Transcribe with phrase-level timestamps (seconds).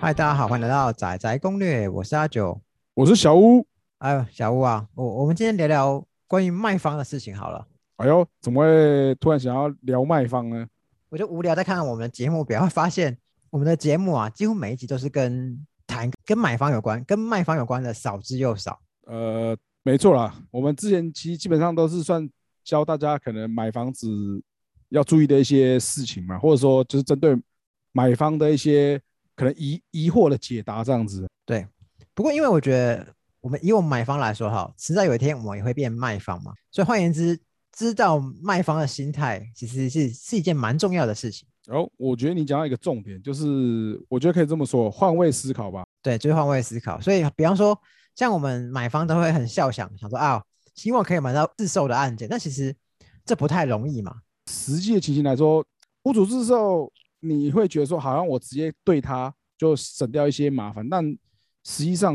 [0.00, 2.60] 嗨，大家好，欢迎来到仔仔攻略，我是阿九。
[2.94, 3.66] 我是小屋。
[3.98, 7.66] 哎呦，小屋啊，我我们今天聊聊关于卖方的事情好了。
[7.96, 10.64] 哎呦，怎么会突然想要聊卖方呢？
[11.08, 13.18] 我就无聊在看我们的节目表，会发现
[13.50, 18.78] 我们的节目啊，几乎每一集都是跟谈跟买方有关、跟卖方有关的少之又少。
[19.06, 22.30] 呃，没错啦，我们之前其实基本上都是算
[22.62, 24.06] 教大家可能买房子
[24.90, 27.36] 要注意的一些事情嘛，或者说就是针对
[27.90, 29.00] 买方的一些
[29.38, 31.28] 可能疑疑惑的解答这样子。
[31.46, 31.64] 对，
[32.12, 33.06] 不过因为我觉得
[33.40, 37.38] 我们以我们买方来说哈，迟早有一天我们也会变卖方嘛，所以换言之，
[37.70, 41.46] 知道卖方的心态其实是是一件蛮重要的事情。
[41.68, 45.84] 然后我觉得你讲到一个重点，就是我觉得可以这么说，换位思考吧。
[46.02, 47.00] 对，就是换位思考。
[47.00, 47.78] 所以比方说，
[48.16, 50.42] 像我们买方都会很笑想，想说啊，
[50.74, 52.74] 希望可以买到自售的案件，但其实
[53.24, 54.14] 这不太容易嘛。
[54.50, 55.64] 实际的情形来说，
[56.04, 61.04] 屋主自售，你会觉得说好像我直接对他就省掉一些麻烦，但
[61.64, 62.14] 实际上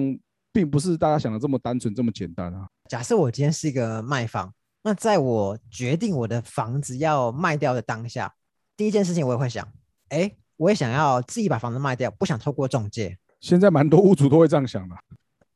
[0.51, 2.67] 并不是大家想的这么单纯、这么简单啊。
[2.89, 8.33] 假设我今天是一个卖方，那在我决定我的房子要卖掉的当下，
[8.77, 9.67] 第一件事情我也会想，
[10.09, 13.17] 哎，我也想要自己把房子卖掉，不想透过中介。
[13.41, 14.95] 现在蛮多屋主都会这样想的。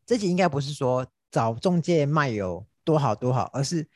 [0.05, 3.87] 这集应该不是说找中介卖有多好多好，而是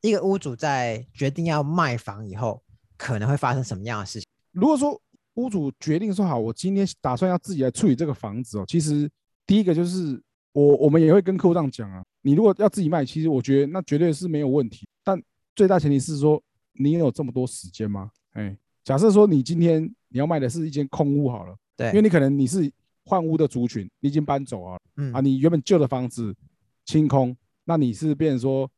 [0.00, 2.62] 一个屋主在决定要卖房以后，
[2.96, 4.28] 可能会发生什么样的事情。
[4.58, 5.00] 如果说
[5.34, 9.08] 屋主决定说好，我今天打算要自己来处理这个房子哦，其实
[9.46, 10.20] 第一个就是
[10.52, 15.22] 我我们也会跟客户这样讲啊，你如果要自己卖，其实我觉得那绝对是没有问题，但
[15.54, 16.42] 最大前提是说
[16.72, 18.10] 你有这么多时间吗？
[18.32, 22.68] 哎，假设说你今天你要卖的是一间空屋好了，对，因为你可能你是
[23.04, 26.34] 换屋的族群，你已经搬走啊，嗯啊，你原本旧的房子
[26.84, 28.68] 清空，那你是变成说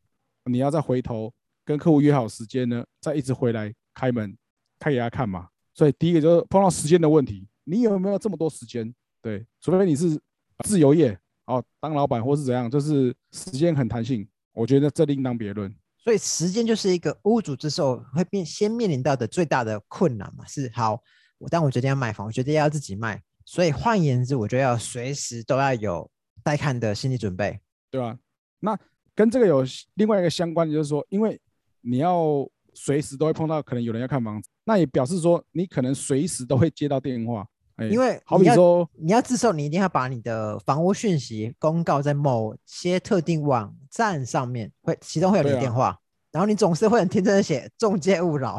[0.45, 1.33] 你要再回头
[1.65, 4.37] 跟客户约好时间呢，再一直回来开门
[4.79, 5.49] 开给他看嘛。
[5.75, 8.95] 所以第一个就是碰到时间的问题，你有没有这么多时间？
[9.23, 10.21] 对，除非你是
[10.65, 15.75] 自由业哦，当老板或是怎样，就是时间很弹性，我觉得这另当别论。
[15.99, 20.47] 所以时间就是一个屋主之售会面先面临到的最大的困难嘛。
[20.47, 21.03] 是好，
[21.39, 26.11] 我当我决定要买房，我决定要自己卖，所以换言之，我就要随时都要有
[26.43, 27.61] 待看的心理准备。
[27.91, 28.19] 对吧？
[28.61, 28.79] 那
[29.15, 29.63] 跟这个有
[29.95, 31.39] 另外一个相关的，就是说，因为
[31.83, 32.49] 你要
[32.83, 37.47] 随时都会碰到可能有人要看房子，那也表示说你可能随时都会接到电话，
[37.77, 45.95] 哎因为好比说，你要自售，你一定要把你的房屋讯息公告在某些特定网站上面，会其中会有你的电话，
[46.33, 48.59] 然后你总是会很天真的写中介勿扰。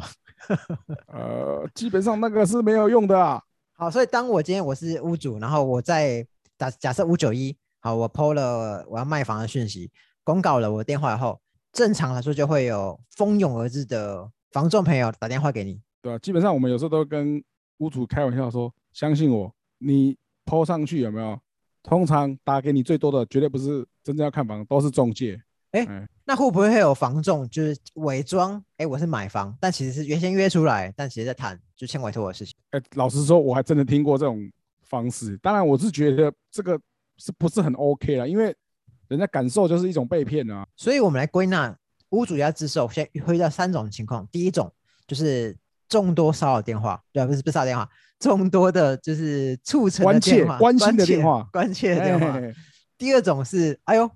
[1.11, 3.41] 呃，基本上那个是没有用的啊。
[3.73, 6.23] 好，所以当我今天我是屋主，然后我在
[6.59, 9.89] 假假设五九一，好，我 PO 了我要卖房的讯息，
[10.23, 11.41] 公告了我的电话后，
[11.71, 15.79] 正常来说就会有蜂拥而至的房仲朋友打电话给你。
[16.01, 17.43] 对啊、基本上我们有时候都跟
[17.77, 21.39] 屋主开玩笑说，相信我，你抛上去有没有？
[21.83, 25.41] 通常打给你最多的绝对不是真正要看房，都是中介。
[25.71, 25.87] 哎
[26.25, 28.63] 那会不会有房仲就是伪装？
[28.77, 32.53] 哎，我是买房，但其实是原先约出来，但其实在谈就签委托的事情。
[32.71, 34.51] 哎、老实说，我还真的听过这种
[34.83, 35.37] 方式。
[35.37, 36.79] 当然，我是觉得这个
[37.17, 38.27] 是不是很 OK 啦？
[38.27, 38.55] 因为
[39.11, 40.66] 人家感受就是一种被骗啊。
[40.77, 41.75] 所以我们来归纳
[42.11, 44.25] 屋主要自售，现在会遇到三种情况。
[44.31, 44.72] 第一种
[45.05, 45.55] 就是
[45.89, 47.25] 众多骚扰电话，对啊？
[47.25, 47.89] 不是不是骚扰电话，
[48.19, 52.39] 众多的就是促成的关切电话、关心的电话关切的电话。
[52.39, 52.53] 哎
[52.97, 54.07] 第二种是，哎呦，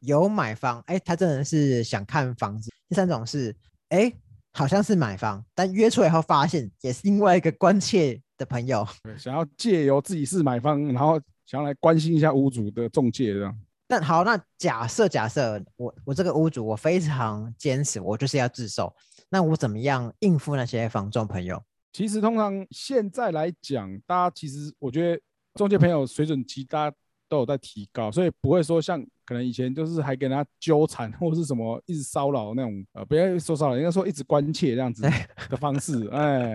[0.00, 2.72] 有买方，哎，他真的是想看房子。
[2.88, 3.54] 第三种是，
[3.90, 4.12] 哎，
[4.52, 8.84] 好像是买方，但约出来后发现也是另外一个关切的朋友。
[9.04, 13.56] 对想要借由自己是买方，然后想要来关心一下屋主的中介这样。
[13.92, 18.90] 但好，那假设假设我我这个屋主我非常坚持，我就是要自售，
[19.28, 21.62] 那我怎么样应付那些房仲朋友？
[21.92, 25.20] 其实通常现在来讲，大家其实我觉得
[25.56, 26.96] 中介朋友水准其实大家
[27.28, 35.02] 都有在提高，所以不会说像可能以前就是还跟他纠缠或者是什么一直骚扰那种呃，不要说骚扰，应该说一直关切这样子
[35.50, 36.52] 的方式，哎，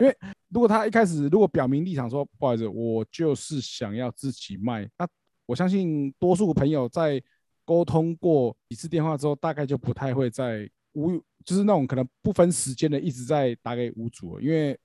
[0.00, 0.18] 因为
[0.48, 5.06] 如果他一开始如果表明立场说不好意思，我就是想要自己卖，那
[5.46, 7.22] 我相信多数朋友在
[7.64, 11.12] 沟通过几次电话之后，大概就不太会在无
[11.44, 14.78] 就是那种可能不分时间的一直在打给屋主，因为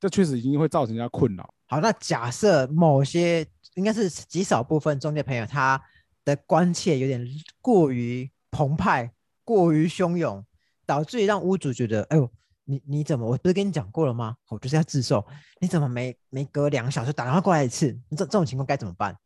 [0.00, 1.54] 这确实已经会造成人家困扰。
[1.66, 5.80] 好，那假设某些应该是极少部分中介朋友，他
[6.24, 7.26] 的关切有点
[7.60, 9.10] 过于澎湃、
[9.44, 10.44] 过于汹涌，
[10.84, 12.30] 导致让屋主觉得，哎呦，
[12.64, 13.26] 你你怎么？
[13.26, 14.36] 我不是跟你讲过了吗？
[14.48, 15.24] 我就是要自售，
[15.60, 17.92] 你怎么没没隔两个小时打电话过来一次？
[18.10, 19.16] 这这种情况该怎么办？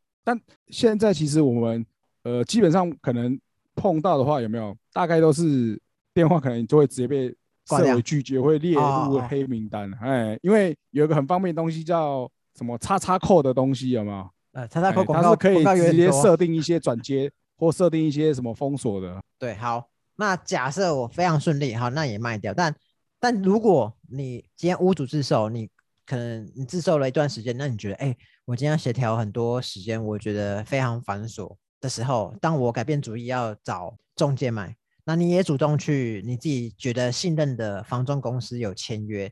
[0.69, 1.85] 现在其实我们
[2.23, 3.39] 呃基本上可能
[3.75, 5.81] 碰到的话，有没有大概都是
[6.15, 7.29] 电话可能就会直接被
[7.67, 9.93] 设为拒绝，会列入黑名单。
[10.01, 14.31] 哎，因为有一个很方便的东西叫什么叉叉扣的东西有没有？
[14.53, 19.21] 呃，叉叉扣哎广告它是可以直接设定一些转接或设定一些什么封锁的。
[19.39, 22.55] 对，好，那假设我非常顺利，好，那也卖掉。
[22.55, 22.75] 但
[23.21, 25.69] 但如果你今天屋主自售，你
[26.07, 34.75] 可能你自售了一段时间，那你觉得，哎、我今天要协调很多时间，我觉得非常繁琐的时候，当我改变主意要找中介买，
[35.05, 39.31] 那你也主动去你自己觉得信任的房仲公司有签约，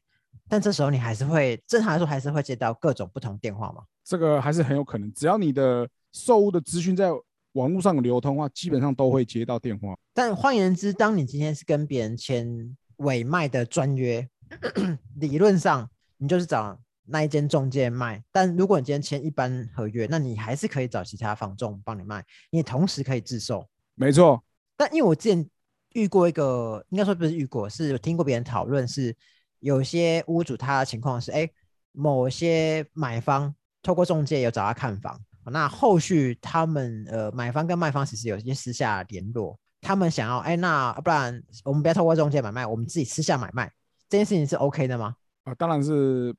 [0.49, 3.85] 但这时候你还是会正常来说还是会接到各种不同电话嘛？
[4.05, 7.11] 这个还是很有可能，只要你的售屋的资讯在
[7.53, 9.97] 网络上流通的话，基本上都会接到电话。
[10.13, 14.29] 但换言之，当你今天是跟别人签委卖的专约，
[15.17, 15.89] 理论上
[16.25, 18.25] 你就是找那一间中介卖。
[18.33, 23.69] 但如果你今天签一般合约，那你还是可以找其他房仲帮你卖，你同时可以自售。
[23.95, 24.43] 没错，
[24.75, 25.47] 但因为我之前
[25.93, 29.15] 遇过一个，应该说不是遇过，是有听过别人讨论，是
[29.61, 31.49] 有些屋主他的情况是，哎，
[31.93, 43.71] 某些买方透过中介有找他看房，那后续他们呃买方跟卖方其实有一些私下联络，他们想要，哎，那不然我们不要透过中介买卖，我们自己私下买卖，
[44.09, 45.15] 这件事情是 OK 的吗？
[45.45, 46.35] 啊，当然是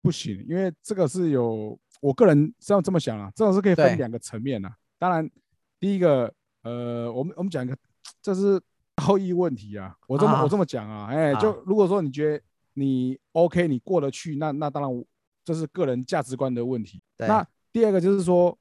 [0.00, 4.74] 不行，因为这个是有我个人这样这么想啊，这种是可以分两个层面啊。
[4.98, 5.28] 当然，
[5.78, 7.76] 第一个，呃，我们我们讲一个，
[8.22, 8.60] 这是
[8.94, 9.96] 道义问题啊。
[10.06, 12.42] 我这么、啊我这么讲啊，哎，就啊如果说你觉得
[12.74, 15.04] 你 OK，你过得去，那那当然
[15.44, 17.02] 这是个人价值观的问题。
[17.16, 18.56] 对，那第二个就是说，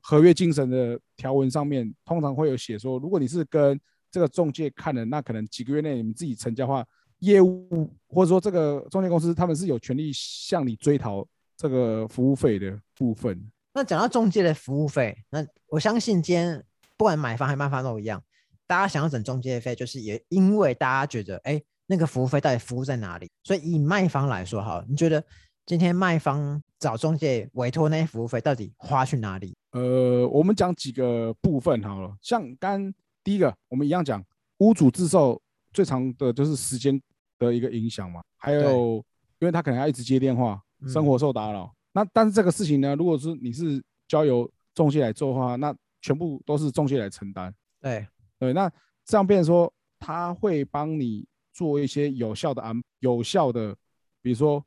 [0.00, 3.78] 合约精神的条文上面通常会有写说，如果你是跟
[4.10, 6.86] 这个中介看的，那可能几个月内你们自己成交的话，
[7.20, 11.26] 业务或者说这个中介公司他们是有权利向你追讨
[11.56, 13.50] 这个服务费的部分。
[13.72, 16.62] 那讲到中介的服务费，那我相信今天
[16.96, 18.20] 不管买方还卖方都一样，
[18.66, 23.30] 大家想要整中介费，就是也因为大家觉得，哎，那个服务费到底服务在哪里？
[23.44, 25.22] 所以以卖方来说，哈，你觉得
[25.66, 29.54] 今天卖方找中介委托那些服务费到底花去哪里？
[29.70, 34.24] 呃，我们讲几个部分好了，像刚第一个，我们一样讲
[34.58, 35.40] 屋主自售
[35.72, 37.00] 最长的就是时间
[37.46, 39.04] 的一个影响嘛，还有
[39.38, 41.74] 因为他可能要一直接电话，生嗯活受打扰。
[41.92, 47.52] 那但是这个事情呢，如果是你是交由中介来做的话，那全部都是中介来承担。
[47.80, 48.06] 对，
[48.38, 48.70] 对，那
[49.04, 53.74] 这样变成说他会帮你做一些有效的安，有效的，
[54.22, 54.64] 比如说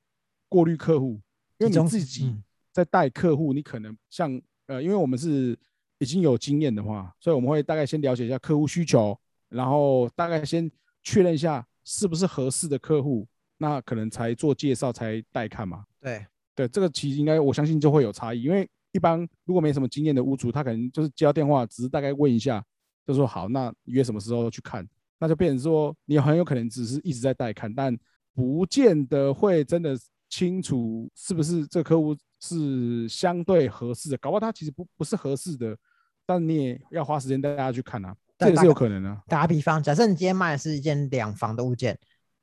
[0.50, 1.22] 过滤客户，
[1.60, 2.44] 因为你自己嗯。
[2.74, 5.56] 在带客户，你可能像呃，因为我们是
[6.00, 9.16] 已经有经验的话，所以我们会大概先了解一下客户需求，
[9.50, 10.70] 然后大概先
[11.04, 13.28] 确认一下是不是合适的客户，
[13.58, 15.86] 那可能才做介绍，才带看嘛。
[16.00, 16.26] 对，
[16.56, 22.64] 对，这个其实应该我相信就会有差异，因为一般如果没什么经验的屋主，他可能就是接到电话，只是大概问一下，
[23.06, 24.88] 就说好，那约什么时候去看，
[25.20, 27.98] 那就变成说你很有可能只是一直在带看，但
[28.34, 29.98] 不见得会真的
[30.30, 35.78] 清楚是不是这个客户是相对合适的，搞不好他其实不不是合适的，
[36.26, 41.98] 但你也要花时间带大家去看啊，这也是有可能的、打个比方，假设你今天卖的是一件两房的物件，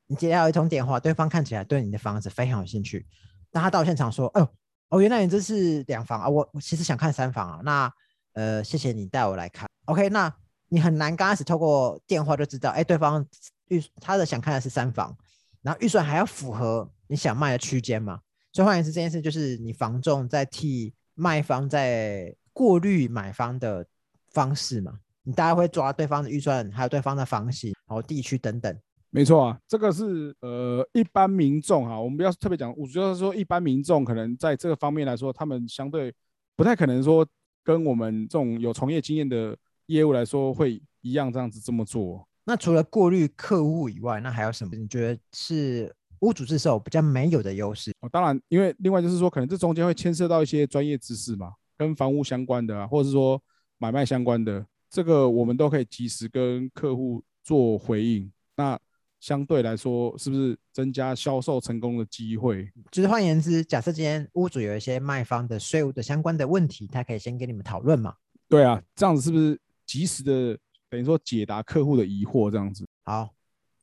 [0.06, 3.06] 你接到一通电话，对方看起来对你的房子非常有兴趣，
[3.50, 4.48] 那他到现场说：“哦
[4.88, 7.92] 哦，原来你这是两房啊，我我其实想看三房啊，那
[8.32, 9.68] 呃，谢谢你带我来看。
[9.86, 10.32] ”OK，那
[10.68, 13.24] 你很难刚开始透过电话就知道，哎，对方
[13.68, 15.16] 预他的想看的是三房，
[15.62, 18.20] 然后预算还要符合你想卖的区间嘛。
[18.52, 23.86] 所以换言之，这件事就是你房仲在替卖方在过滤买方的
[24.30, 24.98] 方式嘛。
[25.22, 28.76] 你大概会抓对方的预算，还有对方的房型，然后地区等等。
[29.10, 36.14] 没错啊，这个是呃一般民众哈，我们不要特别讲，我主要是说一般民众可能在这个方面来说，他们相对
[36.54, 37.26] 不太可能说
[37.64, 42.24] 跟我们这种有从业经验的业务来说会一样这样子这么做。
[42.44, 44.76] 那除了过滤客户以外，那还有什么？
[44.76, 47.92] 你觉得是屋主自售比较没有的优势？
[48.00, 53.40] 哦，当然，因为另外就是说，可能这中间会牵涉到一些专业知识嘛，跟房屋相关的啊，或者是说
[53.78, 58.30] 买卖相关的，这个我们都可以及时跟客户做回应。
[58.56, 58.78] 那
[59.20, 62.70] 相对来说，是不是增加销售成功的机会？
[62.90, 68.14] 就是换言之，假设今天屋主有一些卖方的税务的相关的问题，他可以先跟你们讨论嘛。
[68.48, 72.50] 对啊，这样子是不是及时的等于说解答客户的疑惑？
[72.50, 73.30] 这样子，好，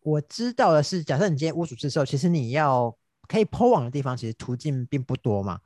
[0.01, 2.93] 我知道的是，假设你今天屋主自售，其实你要
[3.27, 5.59] 可以抛网的地方，其实途径并不多嘛。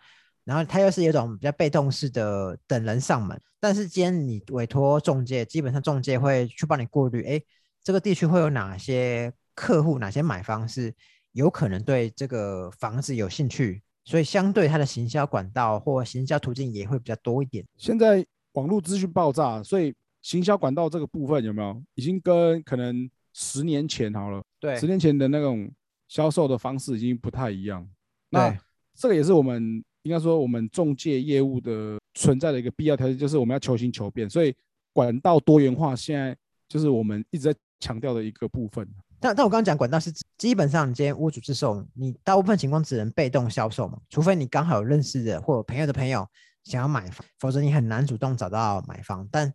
[0.44, 7.42] 然后它又是有一种比较被动式的等人上门，但是今天你委托中介，基本上中介会去帮你过滤，哎，
[7.84, 10.94] 这个地区会有哪些客户、哪些买方是
[11.34, 17.66] 有可能对这个房子有兴趣，所以相对它的行销管道或行销途径也会比较多一点。
[17.78, 25.72] 现在网络资讯爆炸，所以行销管道这个部分有没有已经跟可能十年前好了，对十年前的那种
[26.08, 27.88] 销售的方式已经不太一样。
[28.30, 28.60] 那对
[28.96, 34.56] 这个也是我们应该说我们中介业务的存在的一个必要条件，就是我们要求新求变，所以
[34.94, 36.36] 管道多元化现在
[36.68, 38.88] 就是我们一直在强调的一个部分。
[39.20, 46.28] 但但我刚刚讲管道是基本上你今天屋主自售，你大部分情况只能被动销售嘛，除非你刚好有认识的或朋友的朋友
[46.64, 49.28] 想要买房，否则你很难主动找到买方。
[49.32, 49.54] 但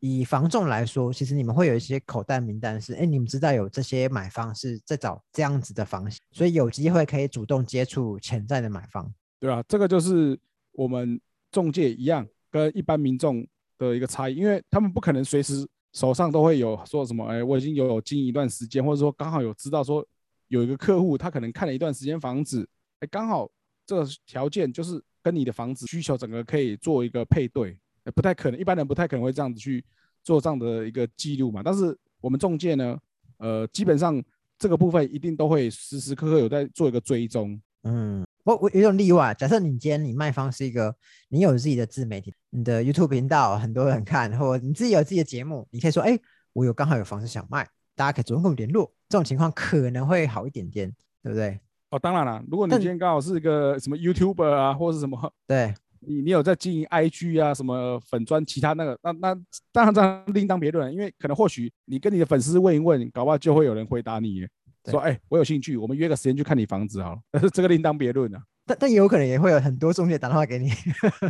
[0.00, 9.10] 以房仲来说，其实你们会有一些口袋名单，是哎，你们知道有这些买方是在找这样子的房型，所以有机会可以主动接触潜在的买方。
[9.38, 10.38] 对啊，这个就是
[10.72, 13.46] 我们中介一样跟一般民众
[13.78, 15.66] 的一个差异，因为他们不可能随时。
[15.92, 17.24] 手上都会有说什么？
[17.24, 20.06] 哎，我已经有经营一段时间，或者说刚好有知道说
[20.48, 22.68] 有一个客户，他可能看了一段时间房子，
[23.00, 23.50] 哎，刚好
[23.86, 27.74] 这个条件就是跟你的房子需求整个可以做一个配对，
[28.14, 29.82] 不太可能，一般人不太可能会这样子去
[30.22, 31.62] 做这样的一个记录嘛。
[31.64, 32.98] 但是我们中介呢，
[33.38, 34.22] 呃，基本上
[34.58, 38.22] 这个部分一定都会时时刻刻有在做一个追踪，嗯。
[38.46, 40.94] 我我有种例外，假设你今天你卖方是一个，
[41.30, 46.16] 你有自己的自媒体，你的 YouTube 频道很多人看，或你自己有自己的节目，你可以说，哎，
[46.52, 50.88] 我有刚好有房子想卖，大家可以主动跟我联络，这种情况可能会好一点点，
[51.24, 51.58] 对不对？
[51.90, 55.74] 哦，当然了，如果你今天刚好是一个什么 YouTuber 啊，或是什么，对
[56.06, 59.34] 你你有在经营 IG 啊，什么粉砖，其他那个，那那
[59.72, 64.46] 当然这样另当别论，因为可能或许你跟你的粉丝问一问，搞不好就会有人回答你。
[64.90, 67.18] 说哎，我有兴趣，我们约个时间去看你房子好了。
[67.30, 68.42] 但 是这个另当别论啊。
[68.68, 70.72] 但但也有可能也会有很多中介打电话给你。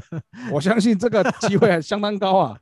[0.51, 2.59] 我相信这个机会相当高啊。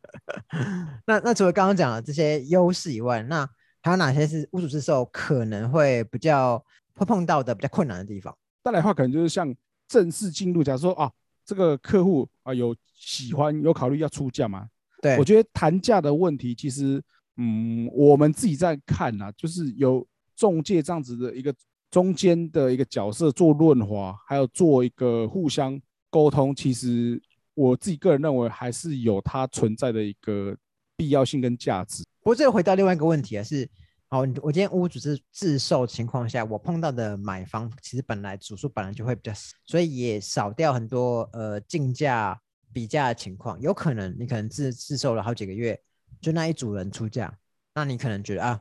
[1.06, 3.48] 那那除了刚刚讲的这些优势以外，那
[3.82, 6.58] 还有哪些是屋主之售可能会比较
[6.96, 8.36] 会碰到的比较困难的地方？
[8.64, 9.54] 再来的话，可能就是像
[9.86, 11.08] 正式进入，假如说啊，
[11.46, 14.66] 这个客户啊有喜欢有考虑要出价嘛？
[15.00, 17.00] 对，我觉得谈价的问题，其实
[17.36, 20.04] 嗯，我们自己在看啊，就是有。
[20.36, 21.54] 中介这样子的一个
[21.90, 27.20] 中间的一个角色做润滑，还有做一个互相沟通，其实
[27.54, 30.56] 我自己个人认为还是有它存在的一个
[30.96, 32.02] 必要性跟价值。
[32.20, 33.68] 不过这个回到另外一个问题啊，是
[34.08, 42.40] 好，我今天屋主是自售情况下，我碰到的买方其实本来主数本来就会比较少，所以也少掉很多呃竞价
[42.72, 43.60] 比价的情况。
[43.60, 45.80] 有可能你可能自自售了好几个月，
[46.20, 47.36] 就那一组人出价，
[47.74, 48.60] 那你可能觉得啊。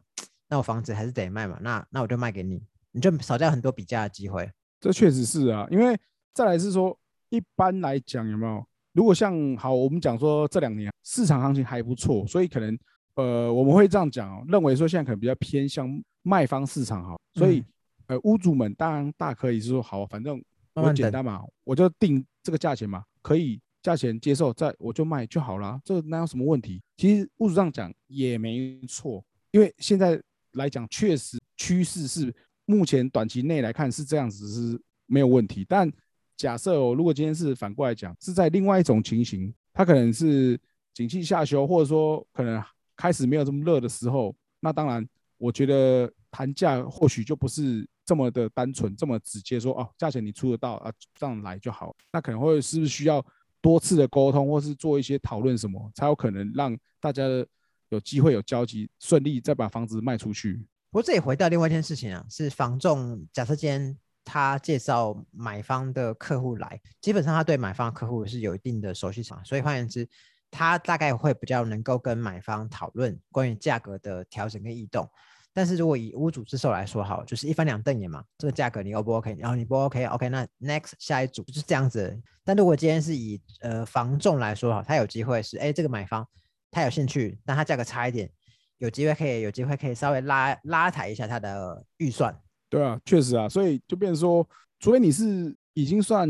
[0.53, 4.47] 那我房子还是得卖嘛，那那我就卖给你，你就少掉很多比价的机会。
[4.79, 5.99] 这确实是啊，因为
[6.31, 6.95] 再来是说，
[7.29, 8.63] 一般来讲有没有？
[8.91, 12.77] 如果像好，我们讲说这两年市场行情还不错，所以可能
[13.15, 15.89] 呃我们会这样讲哦，认为说现在可能比较偏向
[16.21, 17.65] 卖方市场好，所以
[18.05, 20.39] 呃屋主们当然大可以是说好，反正
[20.75, 26.79] 我简单嘛，我就定这个价钱嘛，可以价钱接受，再我就卖就好啦，这哪有什么问题？
[26.95, 30.21] 其实屋主这样讲也没错，因为现在。
[30.53, 32.33] 来讲，确实趋势是
[32.65, 35.65] 目前短期内来看是这样子是没有问题。
[35.67, 35.91] 但
[36.37, 40.59] 假设哦，如果今天是反过来讲，是在另外一种情形，它可能是
[40.93, 42.61] 景气下修，或者说可能
[42.95, 45.07] 开始没有这么热的时候，那当然，
[45.37, 51.95] 我觉得谈价或许就不是这么的单纯，这么直接说哦，价钱你出得到啊，这样来就好。
[52.11, 53.25] 那可能会是不是需要
[53.61, 57.47] 多次的沟通，或是做一些讨论什么，才有可能让大家的。
[57.93, 60.65] 有机会有交集，顺利再把房子卖出去。
[60.89, 63.25] 不过这也回到另外一件事情啊，是房仲。
[63.31, 70.07] 假设今天他介绍买方的客户来，基本上他对买方客户是有一定的熟悉场，所以换言之，
[70.51, 75.09] 他大概会比较能够跟买方讨论关于价格的调整跟异动。
[75.51, 79.35] 但是如果以屋主之售来说，好，就是一翻两瞪眼嘛，这个价格你 O 不 OK？
[79.39, 82.19] 然后你不 OK，OK，那 Next 下一组就是这样子。
[82.43, 86.27] 但如果今天是以呃房仲来说，哈，他有机会是哎这个买方。
[86.73, 88.29] 他有兴趣，但他价格差一点，
[88.79, 92.35] 有机会可以有机会可以稍微拉拉抬一下他的预算。
[92.67, 94.45] 对啊，确实啊，所以就变成说，
[94.79, 96.27] 除非你是已经算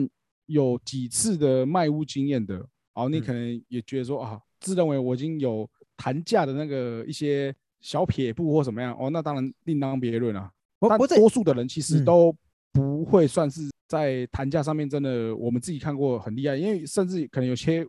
[0.48, 10.52] 有几次的卖屋经验的，哦，你可能也觉得说啊，自认为我已经有谈价的那个一些小撇步或怎么样，哦，那当然另当别论啊。
[10.82, 12.36] 但多数的人其实都
[12.74, 17.88] 不会算是在谈价上面真的，我们自己看过很厉害，因为甚至可能有些。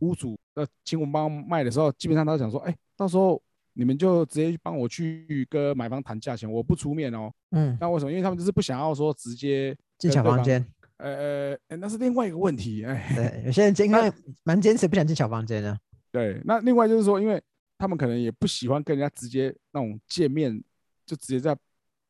[0.00, 3.42] 屋主呃，请我们帮卖的时候，基本上他想说，哎，到时候
[3.72, 7.32] 你们就直接帮我去跟买方谈价钱，我不出面哦。
[7.52, 8.10] 嗯，那为什么？
[8.10, 10.62] 因为他们就是不想要说直接进小房间。
[10.98, 12.84] 呃呃，那是另外一个问题。
[12.84, 14.12] 哎，对，有些人应该
[14.44, 15.78] 蛮坚持不想进小房间的。
[16.10, 17.42] 对，那另外就是说，因为
[17.78, 20.62] 他们可能也不喜欢跟人家直接那种见面，
[21.06, 21.56] 就直接在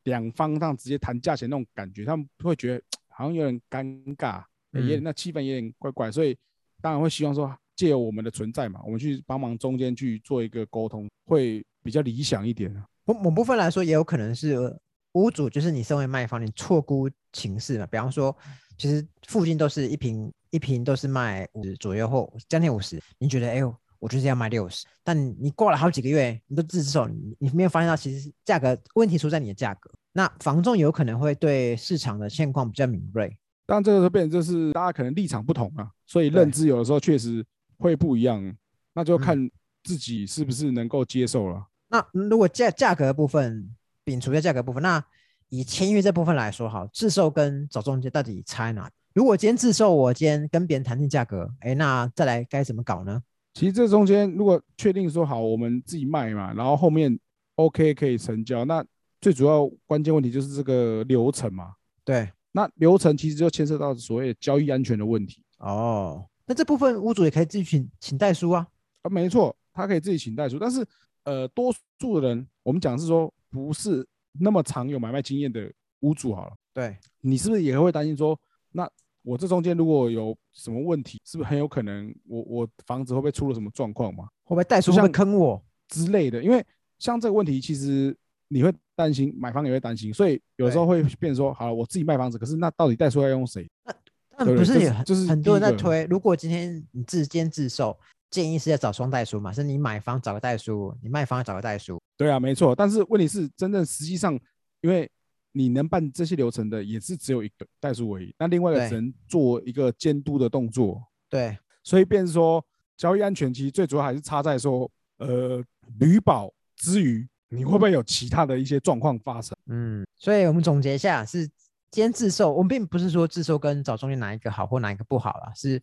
[0.03, 6.37] 两方上直接谈价钱那种感觉，他们会觉得 好像有点尴尬，也那气氛有点怪怪，所以
[6.81, 7.57] 当然会希望说。
[7.75, 12.85] 借由我们的存在嘛，我们去帮忙中间去做一个沟通，会比较理想一点啊。
[13.05, 14.75] 某某部分来说，也有可能是
[15.13, 17.85] 屋主，就是你身为卖方，你错估情势嘛。
[17.87, 18.35] 比方说，
[18.77, 29.91] 其实附近都是一平一瓶都是卖五十左右或将近五十，你觉得哎呦，我就是要卖六十，但你过了好几个月，你都自售，你你没有发现到其实价格问题出在你的价格。
[30.13, 37.43] 那房仲有可能会对市场的现况比较敏锐，当然这个时候变成就是大家可能立场不同啊，所以认知有的时候确实
[37.83, 38.55] 会不一样，
[38.93, 39.37] 那就看
[39.83, 41.67] 自己是不是能够接受了。
[41.89, 43.69] 那如果价价格部分
[44.05, 45.03] 摒除掉价格部分，那
[45.49, 48.89] 以签约这部分来说，好，自售跟找中介到底差哪？
[49.13, 53.21] 如果今天自售，我今天跟别人谈定价格，哎，那再来该怎么搞呢？
[53.53, 57.19] 其实这中间如果确定说好，我们自己卖嘛，然后后面
[57.55, 58.83] OK 可以成交，那
[59.19, 61.73] 最主要关键问题就是这个流程嘛。
[62.05, 65.43] 对，那流程其实就牵涉到所谓交易安全的问题。
[65.59, 68.67] 哦，那这部分屋主也可以自己请请代书啊。
[69.03, 70.85] 啊，没错，他可以自己请代书，但是
[71.23, 74.05] 呃，多数的人，我们讲是说不是
[74.39, 75.71] 那么常有买卖经验的
[76.01, 76.53] 屋主好了。
[76.73, 78.39] 对你是不是也会担心说，
[78.71, 78.89] 那
[79.21, 84.25] 我这中间如果有什么问题，是不是很有可能我我房子会不会出了什么状况嘛？
[84.43, 86.43] 会不会代书会不会坑我之类的？
[86.43, 86.65] 因为
[86.99, 88.15] 像这个问题，其实
[88.47, 93.69] 你会担心，买方也会担心，所以有时候会变说，好了，我自己卖房子，可是那到底代书要用谁？
[93.85, 93.93] 那
[94.37, 96.05] 那不是也很就是很多人在推？
[96.09, 97.97] 如果今天你自监自售，
[98.29, 99.51] 建议是要找双代书嘛？
[99.51, 102.01] 是你买方找个代书，你卖方要找个代书。
[102.17, 102.75] 对啊，没错。
[102.75, 104.33] 但是问题是，真正实际上，
[104.81, 105.09] 因为
[105.51, 111.01] 你能办这些流程的也是只有一个代书而已，那另外的只能做一个监督的动作。
[111.29, 112.63] 对，所以变说
[112.97, 115.63] 交易安全其实最主要还是差在说，呃，
[115.99, 119.55] 旅保之余，你会不会有其他的一些状况发生？
[119.67, 121.47] 嗯，所以我们总结一下，是
[121.93, 125.79] 兼自售，我们并不是说自售跟找中介哪一个好或哪一个不好了，是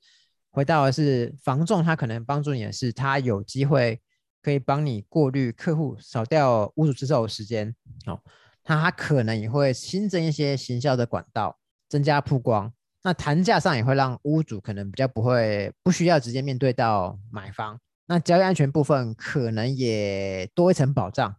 [0.51, 4.03] 回到的是房仲，他可能帮助你的是，他有机会
[4.43, 7.73] 可以帮你过滤客户，少掉屋主自售的时间。
[8.07, 8.21] 哦，
[8.67, 11.57] 那他可能也会新增一些行销的管道，
[11.89, 12.73] 增加曝光。
[13.05, 17.79] 那谈价上也会让屋主可能比较不会不需要直接面对到买方。
[18.07, 21.37] 那交易安全部分可能也多一层保障，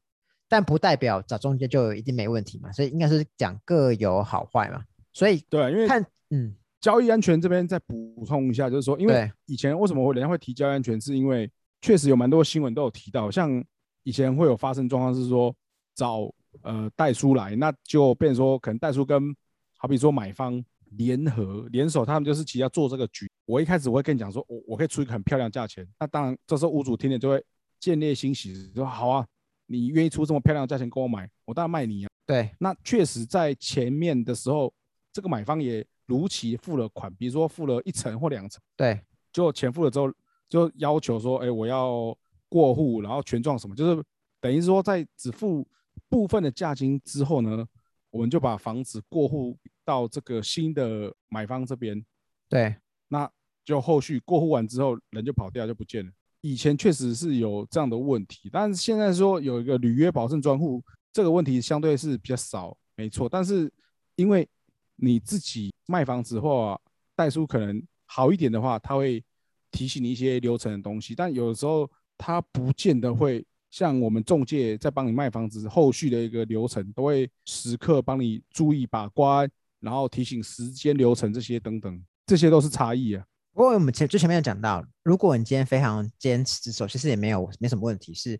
[0.51, 2.69] 但不代表找中介就一定没问题嘛。
[2.73, 4.83] 所以应该是讲各有好坏嘛。
[5.13, 13.63] 所以对，因为看嗯，交易安全这边再补充一下，就是说，因为以前为什么会人家会提交易安全，是因为确实有蛮多新闻都有提到，像
[14.03, 15.55] 以前会有发生状况是说
[15.95, 16.29] 找
[16.63, 19.33] 呃代书来，那就变成说可能代书跟
[19.77, 20.61] 好比说买方
[20.97, 23.31] 联合联手，他们就是其实要做这个局。
[23.45, 27.41] 我一开始我会跟你讲说，我我可以出一个很漂亮价钱，那当然这时候屋主听了就会
[27.79, 29.25] 见猎欣喜，说好啊，
[29.71, 32.09] 你愿意出这么漂亮的价钱跟我买，我当然卖你啊。
[32.25, 32.53] 对。
[32.59, 34.73] 那确实在前面的时候，
[35.13, 38.99] 这个买方也如期付了款，比如说付了一层或两层，对。
[39.31, 40.11] 就钱付了之后，
[40.49, 42.15] 就要求说，哎，我要
[42.49, 44.03] 过户，然后权状什么，就是
[44.41, 45.65] 等于是说在只付
[46.09, 47.65] 部分的价金之后呢，
[48.09, 52.05] 我们就把房子过户到这个新的买方这边，
[52.49, 52.75] 对。
[53.07, 53.31] 那
[53.63, 56.11] 就后续过户完之后，人就跑掉就不见了。
[56.41, 63.29] 以前确实是有这样的问题，但是现在说有一个履约保证专户，这个问题相对是比较少，没错。
[63.29, 63.71] 但是
[64.15, 64.47] 因为
[64.95, 66.79] 你自己卖房子或
[67.15, 69.23] 代书可能好一点的话，他会
[69.71, 79.49] 提醒你一些流程的东西，但有时候他不见得会像我们中介在帮你卖房子后续的一个流程，都会时刻帮你注意把关，
[79.79, 83.23] 然后提醒时间流程这些等等，这些都是差异啊。
[83.61, 88.31] 不过我们前最前面有讲到，如果你今天非常坚持自售，其实也没有没什么问题，是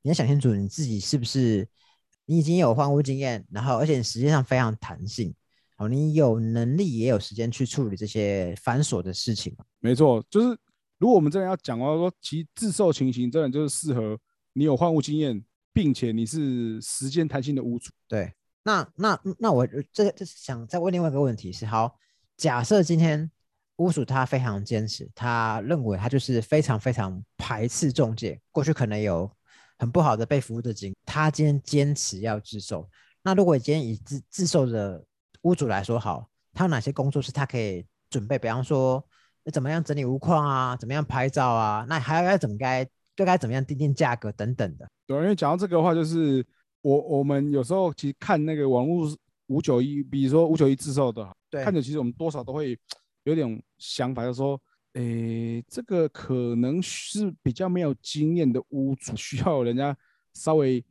[0.00, 1.68] 你要想清楚你自己是不是
[2.24, 5.34] 你已经有换屋经验，然后而且时间上非常弹性，
[5.76, 9.54] 好，你有能力也有时间去处理这些繁琐的事情。
[9.80, 10.58] 没错，就是
[10.96, 14.18] 如果我们真的要讲的话说，其自售情形真的就是适合
[14.54, 17.90] 你有换屋经验，并且你是时间弹性的屋主。
[18.08, 21.98] 对，那那那我这这想再问另外一个问题是，好，
[22.38, 23.30] 假设今天
[23.80, 29.30] 屋主他非常坚持，他认为他就是非常非常排斥中介，过去可能有
[29.78, 32.86] 很不好的被服务的经历，他今天坚持要自售。
[33.22, 35.02] 那如果今天以自自售的
[35.42, 38.38] 屋主来说，好，他有哪些工作是他可以准备？
[38.38, 39.02] 比方说，
[39.50, 42.84] 怎么样整理屋况啊，怎么样拍照啊，那还要要怎么该
[43.16, 44.86] 就该怎么样定定价格等等的。
[45.06, 46.44] 对，因为讲到这个的话，就是
[46.82, 49.08] 我我们有时候其实看那个网络
[49.46, 52.78] 五九一，比如说五九一自售的，对看着其实我们多少都会
[53.24, 54.60] 有点想法，就是说，
[54.94, 59.96] 诶，这个可能是比较没有经验的屋主，需要人家
[60.34, 60.84] 稍微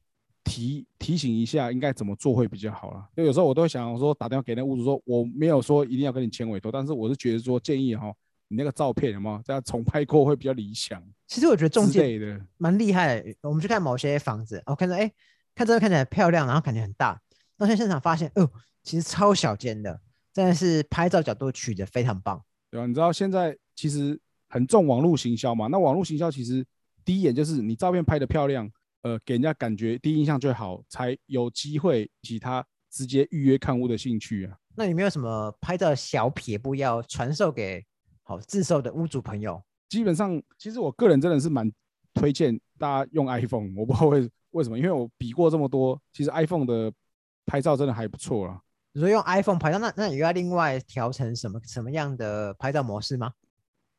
[0.43, 3.07] 提提醒一下，应该怎么做会比较好啦。
[3.15, 8.13] 就有时候我都会想说，打电话给那屋主说，我没有说一定要跟你签委托，但是我是觉得说建议哈，
[8.47, 12.41] 你那个照片有没有这样重拍过会比较理想其实我觉得中介。
[12.57, 13.35] 蛮厉害的。
[13.41, 15.11] 我们去看某些房子，我看到哎，
[15.53, 17.21] 看这个看起来漂亮，然后感觉很大，
[17.57, 18.49] 到现在现场发现，哦，
[18.81, 20.01] 其实超小间的，
[20.33, 22.41] 真的是拍照角度取得非常棒。
[22.69, 22.85] 对啊？
[22.85, 25.67] 你知道现在其实很重网络行销嘛？
[25.67, 26.65] 那网络行销其实
[27.03, 28.69] 第一眼就是你照片拍的漂亮，
[29.01, 34.55] 呃，给人家感觉第一印象最好，才有机会其他直接预约看屋的兴趣啊。
[34.75, 37.83] 那有没有什么拍照小撇步要传授给
[38.23, 39.61] 好自售的屋主朋友？
[39.89, 41.69] 基本上，其实我个人真的是蛮
[42.13, 46.93] 推荐大家用 iPhone，我不知道为为什么，因为我比过这么多，其实 iPhone 的
[47.45, 48.61] 拍照真的还不错啦。
[48.99, 53.31] 你说用 iPhone 拍照，那那也要另外调成什么什么样的拍照模式吗？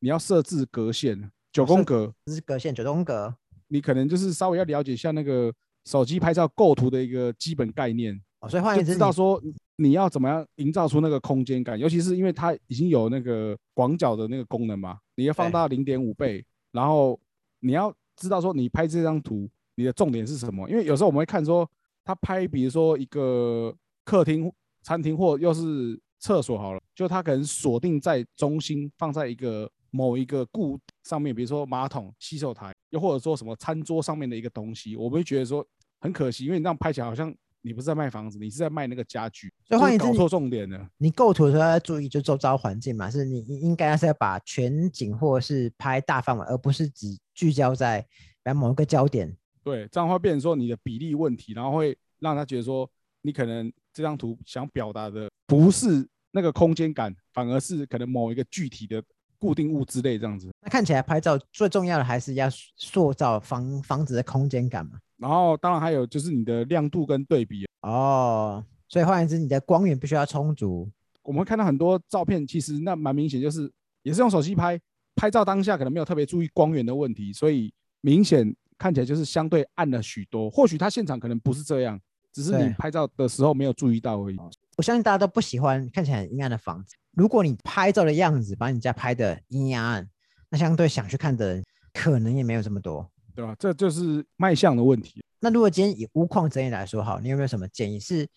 [0.00, 3.34] 你要设置格线，九宫格，这是格线九宫格。
[3.68, 5.50] 你可能就是稍微要了解一下那个
[5.86, 9.42] 手机拍照构图的一个基本概念，哦，所以换言之，知道说
[9.76, 17.18] 你要怎么样营造出那个空间感，尤其是因为它已经有那个广角的那个功能嘛，你要放大零点五倍，然后
[17.60, 21.66] 你要知道说你拍这张图你的重点是什么，因为有时候我们会看说
[22.04, 24.52] 他拍，比如说一个客厅。
[24.82, 35.66] 餐厅或又是厕所好了，就它可能锁定在中心，放在一个某一个固上面，比如说马桶、洗手台，又或者说什么餐桌上面的一个东西，我们会觉得说
[36.00, 40.88] 很可惜，因为你这样拍起来好像你不是在卖房子，你是在卖那个家具，所以搞错重点了。
[40.98, 48.06] 你构图的时候要注意就周遭环境嘛，是你应该是要把全景或是拍大范围，而不是只聚焦在
[48.44, 49.34] 在某一个焦点。
[49.64, 52.90] 对，这样会变成说你的比例问题，然后会让他觉得说
[53.22, 53.72] 你可能。
[53.92, 59.02] 这张图想表达的不是那个空间感，反而是可能某一个具体的
[59.38, 60.48] 固定物之类这样子。
[60.62, 64.98] 那看起来拍照最重要的还是要塑造房房子的空间感嘛。
[65.16, 68.64] 然后当然还有就是你的亮度跟对比哦。
[68.88, 70.90] 所以换言之，你的光源必须要充足。
[71.22, 73.70] 我们看到很多照片，其实那蛮明显，就是
[74.02, 74.80] 也是用手机拍，
[75.14, 80.50] 拍照当下可能没有特别注意光源的问题，所以明显看起来就是相对暗了许多。
[80.50, 82.00] 或许他现场可能不是这样。
[82.32, 84.36] 只是你拍照的时候没有注意到而已。
[84.76, 86.94] 我相信大家都不喜欢看起来很阴暗的房子。
[87.12, 90.08] 如果你拍照的样子把你家拍的阴暗，
[90.48, 93.54] 那相对想去看的人可能也没有这么多，对吧？
[93.58, 95.22] 这就是卖相的问题。
[95.40, 97.98] 那如果今天以屋况整理来说，好，你有没有什么建议？
[97.98, 98.28] 是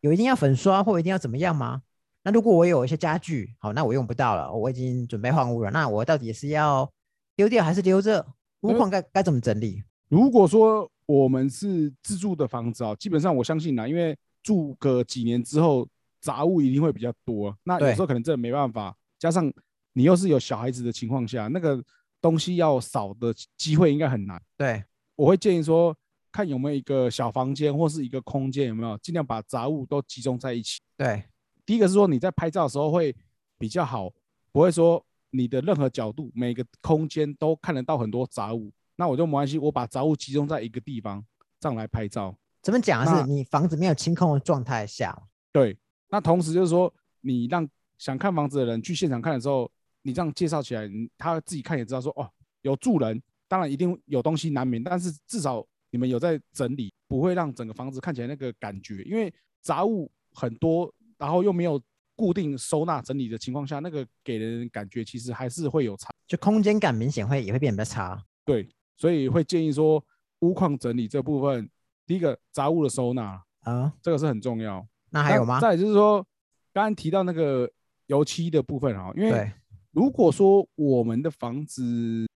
[0.00, 1.82] 有一定要粉刷或一定要怎么样吗？
[2.22, 6.90] 那如果我有一些家具，好，那我用不到了，我已经准备换屋了，那我到底是要
[7.34, 8.26] 丢掉还是留着？
[8.60, 9.82] 屋况该该怎么整理？
[10.08, 15.88] 如果说我们是自住的房子啊，基本上我相信呢，因为住个几年之后，
[16.20, 17.56] 杂物一定会比较多。
[17.64, 19.52] 那有时候可能真的没办法，加上
[19.92, 21.82] 你又是有小孩子的情况下，那个
[22.20, 24.40] 东西要少的机会应该很难。
[24.56, 24.84] 对，
[25.16, 25.96] 我会建议说，
[26.30, 30.80] 看有没有一个小房间或是一个空间，有没有尽量把杂物都集中在一起。
[30.96, 31.24] 对，
[31.66, 33.12] 第一个是说你在拍照的时候会
[33.58, 34.08] 比较好，
[34.52, 38.70] 不会说你的任何角度每个空间都看得到很多杂物。
[39.00, 41.24] 那我就没关系，我把杂物集中在一个地方，
[41.58, 42.36] 这样来拍照。
[42.62, 43.02] 怎么讲？
[43.06, 45.18] 是你房子没有清空的状态下。
[45.50, 45.74] 对。
[46.10, 49.70] 那同时就是说，你让想看房子的人去现场看的时候，
[50.02, 50.86] 你这样介绍起来，
[51.16, 59.02] 他自己看也知道说，哦，有住人，当然一定有东西难免，但是至少你们有在整理，不会让整个房子看起来那个感觉。
[59.04, 59.32] 因为
[59.62, 61.80] 杂物很多，然后又没有
[62.14, 68.22] 固定收纳整理的情况下，那个给人感觉其实还是会有差，就空间感明显会也会变得差。
[68.44, 68.68] 对。
[69.00, 70.04] 所以会建议说，
[70.40, 71.70] 屋况整理这部分，
[72.06, 74.86] 第一个杂物的收纳啊，这个是很重要。
[75.08, 75.58] 那还有吗？
[75.58, 76.22] 再就是说，
[76.70, 77.66] 刚刚提到那个
[78.08, 79.50] 油漆的部分啊，因为
[79.92, 81.82] 如果说我们的房子，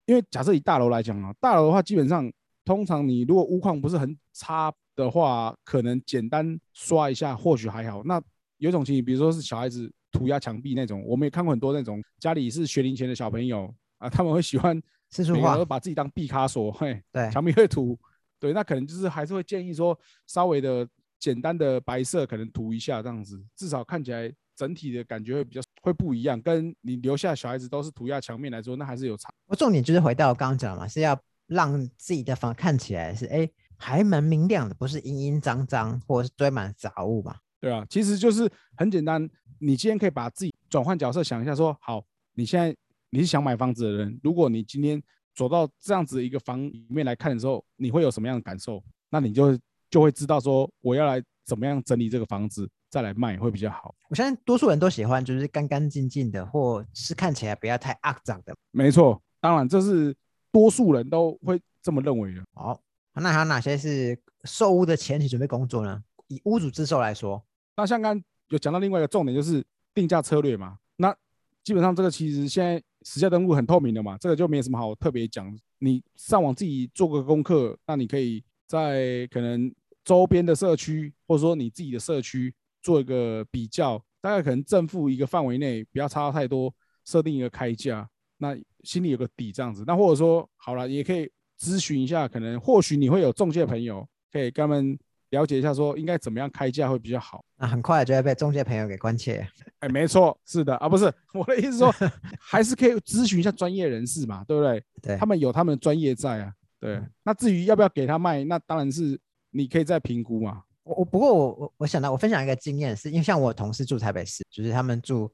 [0.04, 2.30] 因为假设以大楼来讲啊，大楼的话，基本上
[2.62, 8.02] 通常你如果屋况不是很差的话，可能简单刷一下或许还好。
[8.04, 8.20] 那
[8.58, 14.78] 有一种情形，比如说是小孩子涂鸦墙壁那种，我们也看过很多那种家里是学龄前的小朋友啊，他们会喜欢。
[15.10, 17.98] 四处画，都把自己当毕卡索，嘿，对， 墙壁会涂，
[18.38, 26.40] 对，那可能就是还是会建议说，稍微的简单的白色可能涂一下这样子，至少看起来整体的感觉会比较会不一样。
[26.40, 29.28] 跟你留下小孩子都是涂鸦墙面来说，那还是有差。
[29.46, 37.36] 我重点就是回到刚刚讲嘛，是要让自己的房看起来是哎还蛮明亮的，不是阴阴脏脏或者是堆满杂物嘛。
[37.60, 42.76] 对啊，其实就是很简单，你今天可以把自己转换角色想一下，说好，你现在。
[43.10, 45.02] 你是想买房子的人，如果你今天
[45.34, 48.82] 走到这样子一个房里面来看的时候，你会有什么样的感受？
[49.10, 49.58] 那你就
[49.90, 53.92] 就会知道说，我要来怎么样整理这个房子，再来卖会比较好。
[54.08, 58.54] 我相信多数人都喜欢就是干干净净的，或是看起来不要太肮脏的。
[58.70, 60.14] 没错，当然这是
[60.52, 62.42] 多数人都会这么认为的。
[62.54, 62.80] 好，
[63.14, 66.00] 那还有哪些是售屋的前期准备工作呢？
[66.28, 67.42] 以屋主自售来说，
[67.76, 70.78] 那像刚有讲到另外一个重点就是定价策略嘛。
[70.96, 71.12] 那
[71.64, 72.80] 基本上这个其实现在。
[73.02, 75.56] 实价登录很透明的嘛，这个就没什么好特别讲。
[75.78, 79.72] 你上网自己做个功课，那你可以在可能
[80.04, 86.72] 周边的社区，或者说你自己的社区做一个比较，大概可能正负一个范围内不要差太多，
[87.04, 88.08] 设定一个开价，
[88.38, 89.84] 那心里有个底这样子。
[89.86, 94.98] 那或者说好了，也可以咨询一下，可能或许你会有中介朋友，可以跟他们
[95.30, 97.44] 了解一下，说应该怎么样开价会比较好。
[97.56, 99.46] 那很快就会被中介朋友给关切。
[99.78, 101.94] 哎，没错，是的啊，不是我的意思说，
[102.40, 104.82] 还是可以咨询一下专业人士嘛，对不对？
[105.02, 106.52] 对他们有他们的专业在啊。
[106.78, 109.18] 对，那至于要不要给他卖，那当然是
[109.50, 110.62] 你可以再评估嘛。
[110.82, 115.30] 我我不过我我我想到我分享一个经验，是因为像我同事住台北市，就是他们住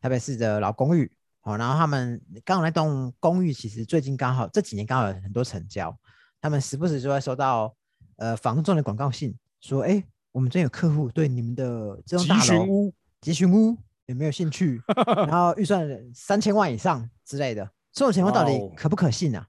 [0.00, 1.10] 台北市的老公寓
[1.42, 5.96] 哦，然后他们刚好那栋公寓其实最近刚好这几年刚好有很多成交，
[6.40, 7.72] 他们时不时就会收到
[8.18, 13.76] 呃房仲的广告信，说哎我们这有客户对你们的这栋大楼，集群屋
[14.06, 14.80] 有没有兴趣？
[15.26, 19.44] 然后预算三千万以上之类的，这种情况到底可不可信啊？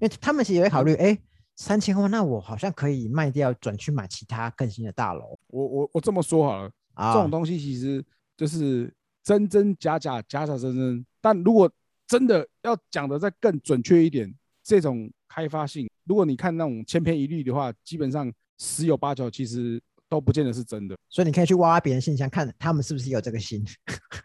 [0.00, 1.16] 因为他们其实也会考虑，哎，
[1.54, 7.12] 三千万，那我好像可以卖掉，转去买其他更新的大楼我我我这么说好了，啊。
[7.12, 8.04] 这种东西其实
[8.36, 11.06] 就是真真假假，假假真真。
[11.20, 11.70] 但如果
[12.06, 20.96] 真的要讲的再更准确一点，这种开发性，如果你看那种千篇一律的话，基本上十有八九其实都不见得是真的。
[21.08, 23.64] 所以你可以去挖挖别人信箱，看他们是不是有这个心。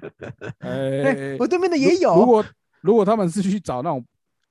[0.59, 2.15] 哎、哎， 我对面的也有。
[2.15, 2.45] 如果
[2.81, 4.05] 如果他们是去找那种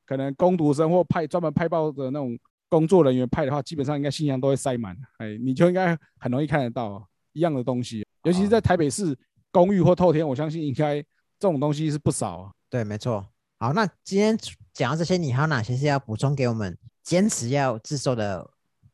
[0.04, 4.96] 可能工读生或派专门派报的那种工作人员派的话，基本上应该信箱都会塞满。
[5.18, 9.16] 哎，你就应该很容易看得到一样的东西，尤其是在台北市
[9.50, 11.00] 公寓或透天，我相信应该
[11.38, 12.52] 这种东西是不少啊。
[12.68, 13.26] 对，没错。
[13.58, 14.36] 好，那今天
[14.72, 18.44] 讲到这些，你还有哪些是要补充给我们坚持要自售的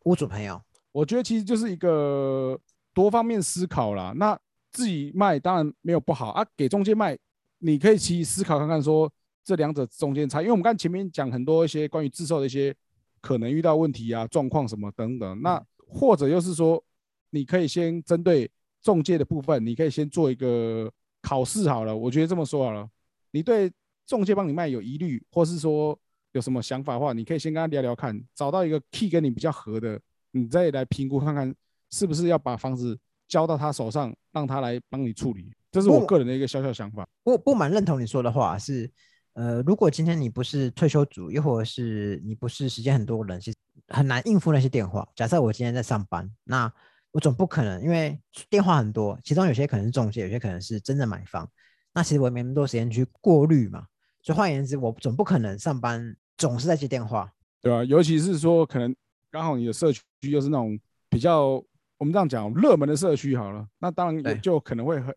[0.05, 0.61] 屋主朋友？
[0.93, 2.61] 我觉得其实就是一个
[2.93, 4.13] 多方面思考啦。
[4.15, 4.39] 那
[4.71, 7.19] 自己卖当然没有不好啊，给中介卖，
[7.61, 9.11] 你可以其实思考看看说
[9.43, 12.75] 这两者中间差，因为我们刚前面讲很多一些关于自售的一些
[13.23, 15.41] 可能遇到问题啊、状况什么等等。
[15.41, 16.85] 那或者又是说，
[17.31, 18.51] 你可以先针对
[18.83, 21.97] 中介的部分，你可以先做一个考试好了。
[21.97, 22.87] 我觉得这么说好了，
[23.31, 23.73] 你对
[24.07, 25.99] 中介帮你卖有疑虑，或是说
[26.33, 31.55] 有什么想法的话，你可以先跟他聊聊看，找到一个 key 跟你比较合的，你再来评估看看
[31.91, 35.53] 是不是要把房子交到他手上，让他来帮你处理。
[35.71, 37.07] 这是我不个人的一个小小想法。
[37.25, 38.91] 我不蛮认同你说的话，是
[39.35, 43.57] 呃，如果今天你不是退休族，又或者是你不是时间很多的人，其实
[43.89, 45.07] 很难应付那些电话。
[45.15, 46.71] 假设我今天在上班，那
[47.11, 48.19] 我总不可能，因为
[48.51, 51.47] 电话很多，其中有些可能是中介，有些可能是真的买方，
[51.95, 53.87] 那其实我也没那么多时间去过滤嘛。
[54.23, 57.33] 所以换言之，我总不可能上班总是在接电话。
[57.61, 58.93] 对吧、尤其是说，可能
[59.31, 60.77] 刚好你的社区又是那种
[61.09, 61.63] 比较，
[61.97, 65.15] 我们这样讲热门的社区好了，那当然也就可能会很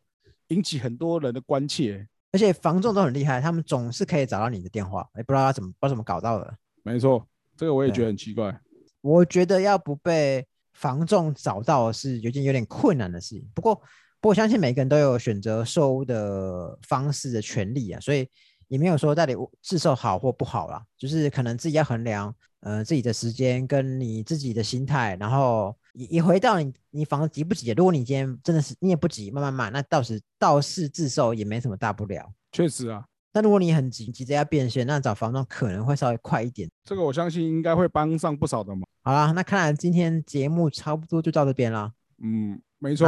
[0.49, 2.07] 引起很多人的关切。
[2.31, 6.55] 而且房仲都很厉害，他们总是可以找到你的电话，也不知道他怎么不知道怎么搞到的。
[6.83, 7.25] 没错，
[7.57, 8.55] 这个我也对觉得很奇怪。
[9.01, 13.49] 我觉得要不被房仲找到是有件有点困难的事情。
[13.55, 18.29] 不过，不过我相信每个人都有选择售屋的方式的权利啊，所以
[18.67, 27.71] 也没有说到底屋自售好或不好啦，就是可能自己要衡量，呃，自己的时间跟你自己的心态，然后也也回到你你房子急不急。
[27.71, 32.31] 如果你今天真的是你也不急，慢慢买，那倒是倒是自售也没什么大不了。
[32.51, 36.69] 确实啊，但如果你很急，急着要变现，那找房东可能会稍微快一点。
[36.83, 38.83] 这个我相信应该会帮上不少的忙。
[39.03, 41.91] 好啦，那看来今天节目差不多就到这边啦。
[42.23, 43.07] 嗯，没错。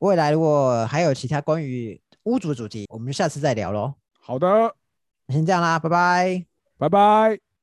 [0.00, 3.94] 未来如果还有其他关于屋主的主题，我们就下次再聊喽。
[4.26, 4.74] 好的，
[5.28, 6.46] 先这样啦，拜拜。
[6.78, 7.53] 拜拜。